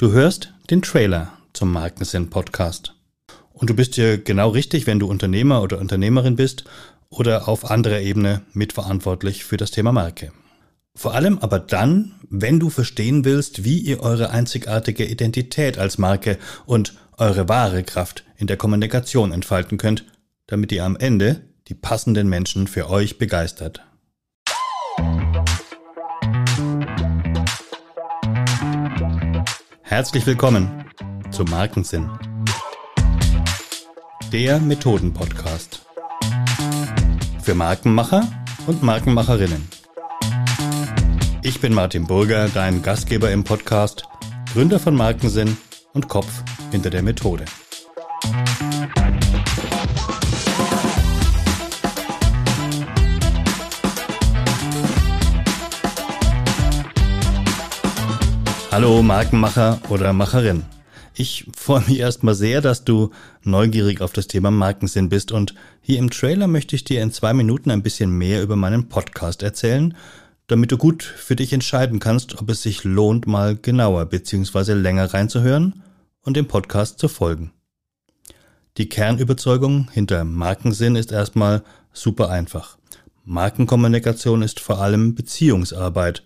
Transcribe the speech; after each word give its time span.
Du 0.00 0.12
hörst 0.12 0.54
den 0.70 0.80
Trailer 0.80 1.32
zum 1.54 1.72
Markensinn 1.72 2.30
Podcast. 2.30 2.94
Und 3.52 3.68
du 3.68 3.74
bist 3.74 3.96
hier 3.96 4.16
genau 4.16 4.50
richtig, 4.50 4.86
wenn 4.86 5.00
du 5.00 5.08
Unternehmer 5.08 5.60
oder 5.60 5.80
Unternehmerin 5.80 6.36
bist 6.36 6.62
oder 7.08 7.48
auf 7.48 7.68
anderer 7.68 7.98
Ebene 7.98 8.42
mitverantwortlich 8.52 9.44
für 9.44 9.56
das 9.56 9.72
Thema 9.72 9.90
Marke. 9.90 10.30
Vor 10.94 11.14
allem 11.14 11.40
aber 11.40 11.58
dann, 11.58 12.14
wenn 12.30 12.60
du 12.60 12.70
verstehen 12.70 13.24
willst, 13.24 13.64
wie 13.64 13.80
ihr 13.80 13.98
eure 13.98 14.30
einzigartige 14.30 15.04
Identität 15.04 15.78
als 15.78 15.98
Marke 15.98 16.38
und 16.64 16.94
eure 17.16 17.48
wahre 17.48 17.82
Kraft 17.82 18.22
in 18.36 18.46
der 18.46 18.56
Kommunikation 18.56 19.32
entfalten 19.32 19.78
könnt, 19.78 20.04
damit 20.46 20.70
ihr 20.70 20.84
am 20.84 20.94
Ende 20.94 21.40
die 21.66 21.74
passenden 21.74 22.28
Menschen 22.28 22.68
für 22.68 22.88
euch 22.88 23.18
begeistert. 23.18 23.82
Herzlich 29.88 30.26
willkommen 30.26 30.84
zu 31.30 31.44
Markensinn, 31.44 32.10
der 34.30 34.60
Methoden-Podcast 34.60 35.80
für 37.42 37.54
Markenmacher 37.54 38.28
und 38.66 38.82
Markenmacherinnen. 38.82 39.66
Ich 41.42 41.62
bin 41.62 41.72
Martin 41.72 42.06
Burger, 42.06 42.50
dein 42.50 42.82
Gastgeber 42.82 43.30
im 43.30 43.44
Podcast, 43.44 44.04
Gründer 44.52 44.78
von 44.78 44.94
Markensinn 44.94 45.56
und 45.94 46.06
Kopf 46.06 46.44
hinter 46.70 46.90
der 46.90 47.02
Methode. 47.02 47.46
Hallo 58.70 59.02
Markenmacher 59.02 59.80
oder 59.88 60.12
Macherin. 60.12 60.62
Ich 61.14 61.46
freue 61.56 61.80
mich 61.88 61.98
erstmal 61.98 62.34
sehr, 62.34 62.60
dass 62.60 62.84
du 62.84 63.10
neugierig 63.42 64.02
auf 64.02 64.12
das 64.12 64.26
Thema 64.26 64.50
Markensinn 64.50 65.08
bist 65.08 65.32
und 65.32 65.54
hier 65.80 65.98
im 65.98 66.10
Trailer 66.10 66.46
möchte 66.48 66.76
ich 66.76 66.84
dir 66.84 67.02
in 67.02 67.10
zwei 67.10 67.32
Minuten 67.32 67.70
ein 67.70 67.82
bisschen 67.82 68.10
mehr 68.10 68.42
über 68.42 68.56
meinen 68.56 68.90
Podcast 68.90 69.42
erzählen, 69.42 69.96
damit 70.48 70.70
du 70.70 70.76
gut 70.76 71.02
für 71.02 71.34
dich 71.34 71.54
entscheiden 71.54 71.98
kannst, 71.98 72.40
ob 72.40 72.50
es 72.50 72.62
sich 72.62 72.84
lohnt, 72.84 73.26
mal 73.26 73.56
genauer 73.56 74.04
bzw. 74.04 74.74
länger 74.74 75.14
reinzuhören 75.14 75.82
und 76.20 76.36
dem 76.36 76.46
Podcast 76.46 76.98
zu 76.98 77.08
folgen. 77.08 77.52
Die 78.76 78.90
Kernüberzeugung 78.90 79.90
hinter 79.92 80.24
Markensinn 80.24 80.94
ist 80.94 81.10
erstmal 81.10 81.62
super 81.94 82.28
einfach. 82.28 82.76
Markenkommunikation 83.24 84.42
ist 84.42 84.60
vor 84.60 84.78
allem 84.78 85.14
Beziehungsarbeit. 85.14 86.22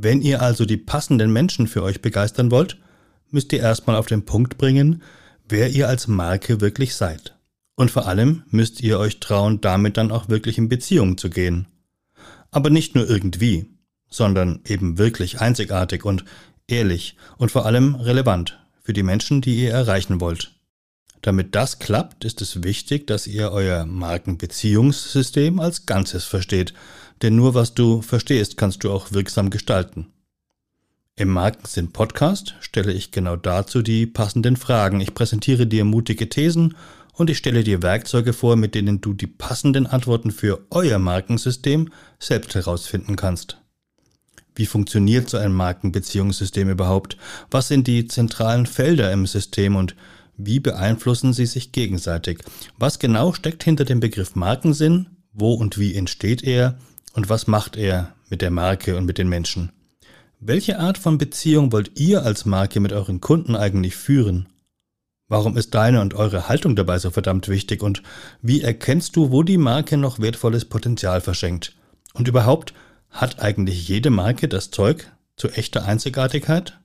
Wenn 0.00 0.22
ihr 0.22 0.42
also 0.42 0.64
die 0.64 0.76
passenden 0.76 1.32
Menschen 1.32 1.66
für 1.66 1.82
euch 1.82 2.00
begeistern 2.00 2.52
wollt, 2.52 2.78
müsst 3.30 3.52
ihr 3.52 3.58
erstmal 3.58 3.96
auf 3.96 4.06
den 4.06 4.24
Punkt 4.24 4.56
bringen, 4.56 5.02
wer 5.48 5.70
ihr 5.70 5.88
als 5.88 6.06
Marke 6.06 6.60
wirklich 6.60 6.94
seid. 6.94 7.36
Und 7.74 7.90
vor 7.90 8.06
allem 8.06 8.44
müsst 8.48 8.80
ihr 8.80 9.00
euch 9.00 9.18
trauen, 9.18 9.60
damit 9.60 9.96
dann 9.96 10.12
auch 10.12 10.28
wirklich 10.28 10.56
in 10.56 10.68
Beziehung 10.68 11.18
zu 11.18 11.30
gehen. 11.30 11.66
Aber 12.52 12.70
nicht 12.70 12.94
nur 12.94 13.10
irgendwie, 13.10 13.66
sondern 14.08 14.60
eben 14.66 14.98
wirklich 14.98 15.40
einzigartig 15.40 16.04
und 16.04 16.24
ehrlich 16.68 17.16
und 17.36 17.50
vor 17.50 17.66
allem 17.66 17.96
relevant 17.96 18.60
für 18.80 18.92
die 18.92 19.02
Menschen, 19.02 19.40
die 19.40 19.64
ihr 19.64 19.72
erreichen 19.72 20.20
wollt. 20.20 20.52
Damit 21.22 21.56
das 21.56 21.80
klappt, 21.80 22.24
ist 22.24 22.40
es 22.40 22.62
wichtig, 22.62 23.08
dass 23.08 23.26
ihr 23.26 23.50
euer 23.50 23.84
Markenbeziehungssystem 23.84 25.58
als 25.58 25.86
Ganzes 25.86 26.24
versteht, 26.24 26.72
denn 27.22 27.36
nur 27.36 27.54
was 27.54 27.74
du 27.74 28.02
verstehst, 28.02 28.56
kannst 28.56 28.84
du 28.84 28.90
auch 28.90 29.12
wirksam 29.12 29.50
gestalten. 29.50 30.12
Im 31.16 31.30
Markensinn 31.30 31.90
Podcast 31.92 32.54
stelle 32.60 32.92
ich 32.92 33.10
genau 33.10 33.34
dazu 33.34 33.82
die 33.82 34.06
passenden 34.06 34.56
Fragen. 34.56 35.00
Ich 35.00 35.14
präsentiere 35.14 35.66
dir 35.66 35.84
mutige 35.84 36.28
Thesen 36.28 36.76
und 37.12 37.28
ich 37.28 37.38
stelle 37.38 37.64
dir 37.64 37.82
Werkzeuge 37.82 38.32
vor, 38.32 38.54
mit 38.54 38.76
denen 38.76 39.00
du 39.00 39.14
die 39.14 39.26
passenden 39.26 39.88
Antworten 39.88 40.30
für 40.30 40.64
euer 40.70 41.00
Markensystem 41.00 41.90
selbst 42.20 42.54
herausfinden 42.54 43.16
kannst. 43.16 43.58
Wie 44.54 44.66
funktioniert 44.66 45.28
so 45.28 45.38
ein 45.38 45.52
Markenbeziehungssystem 45.52 46.68
überhaupt? 46.68 47.16
Was 47.50 47.66
sind 47.66 47.88
die 47.88 48.06
zentralen 48.06 48.66
Felder 48.66 49.12
im 49.12 49.26
System 49.26 49.74
und 49.74 49.96
wie 50.36 50.60
beeinflussen 50.60 51.32
sie 51.32 51.46
sich 51.46 51.72
gegenseitig? 51.72 52.38
Was 52.78 53.00
genau 53.00 53.32
steckt 53.32 53.64
hinter 53.64 53.84
dem 53.84 53.98
Begriff 53.98 54.36
Markensinn? 54.36 55.08
Wo 55.32 55.54
und 55.54 55.78
wie 55.78 55.96
entsteht 55.96 56.44
er? 56.44 56.78
Und 57.14 57.28
was 57.28 57.46
macht 57.46 57.76
er 57.76 58.14
mit 58.28 58.42
der 58.42 58.50
Marke 58.50 58.96
und 58.96 59.04
mit 59.04 59.18
den 59.18 59.28
Menschen? 59.28 59.72
Welche 60.40 60.78
Art 60.78 60.98
von 60.98 61.18
Beziehung 61.18 61.72
wollt 61.72 61.98
ihr 61.98 62.22
als 62.22 62.44
Marke 62.44 62.78
mit 62.78 62.92
euren 62.92 63.20
Kunden 63.20 63.56
eigentlich 63.56 63.96
führen? 63.96 64.48
Warum 65.26 65.56
ist 65.56 65.74
deine 65.74 66.00
und 66.00 66.14
eure 66.14 66.48
Haltung 66.48 66.76
dabei 66.76 66.98
so 66.98 67.10
verdammt 67.10 67.48
wichtig 67.48 67.82
und 67.82 68.02
wie 68.40 68.62
erkennst 68.62 69.16
du, 69.16 69.30
wo 69.30 69.42
die 69.42 69.58
Marke 69.58 69.96
noch 69.96 70.20
wertvolles 70.20 70.64
Potenzial 70.64 71.20
verschenkt? 71.20 71.76
Und 72.14 72.28
überhaupt, 72.28 72.72
hat 73.10 73.40
eigentlich 73.40 73.88
jede 73.88 74.10
Marke 74.10 74.48
das 74.48 74.70
Zeug 74.70 75.10
zu 75.36 75.48
echter 75.48 75.84
Einzigartigkeit? 75.84 76.78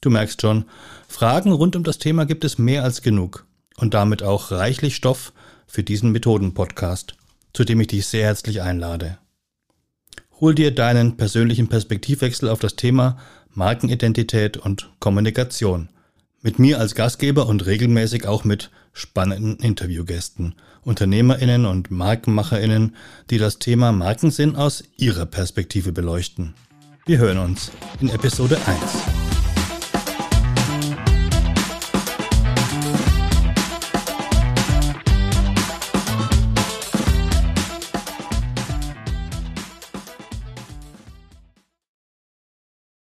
Du 0.00 0.10
merkst 0.10 0.42
schon, 0.42 0.66
Fragen 1.08 1.52
rund 1.52 1.76
um 1.76 1.82
das 1.82 1.98
Thema 1.98 2.26
gibt 2.26 2.44
es 2.44 2.58
mehr 2.58 2.84
als 2.84 3.02
genug 3.02 3.46
und 3.76 3.94
damit 3.94 4.22
auch 4.22 4.50
reichlich 4.50 4.96
Stoff 4.96 5.32
für 5.66 5.82
diesen 5.82 6.12
Methoden-Podcast, 6.12 7.16
zu 7.52 7.64
dem 7.64 7.80
ich 7.80 7.88
dich 7.88 8.06
sehr 8.06 8.26
herzlich 8.26 8.62
einlade. 8.62 9.18
Hol 10.38 10.54
dir 10.54 10.70
deinen 10.70 11.16
persönlichen 11.16 11.68
Perspektivwechsel 11.68 12.50
auf 12.50 12.58
das 12.58 12.76
Thema 12.76 13.16
Markenidentität 13.54 14.58
und 14.58 14.90
Kommunikation. 14.98 15.88
Mit 16.42 16.58
mir 16.58 16.78
als 16.78 16.94
Gastgeber 16.94 17.46
und 17.46 17.64
regelmäßig 17.64 18.26
auch 18.26 18.44
mit 18.44 18.70
spannenden 18.92 19.56
Interviewgästen, 19.56 20.54
Unternehmerinnen 20.82 21.64
und 21.64 21.90
Markenmacherinnen, 21.90 22.96
die 23.30 23.38
das 23.38 23.58
Thema 23.58 23.92
Markensinn 23.92 24.56
aus 24.56 24.84
ihrer 24.98 25.24
Perspektive 25.24 25.92
beleuchten. 25.92 26.52
Wir 27.06 27.16
hören 27.16 27.38
uns 27.38 27.70
in 28.00 28.10
Episode 28.10 28.58
1. 28.66 29.25